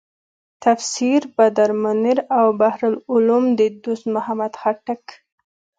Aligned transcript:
تفسیر 0.63 1.21
بدرمنیر 1.37 2.19
او 2.37 2.45
بحر 2.59 2.81
العلوم 2.91 3.43
د 3.59 3.61
دوست 3.83 4.05
محمد 4.15 4.53
خټک. 4.61 5.03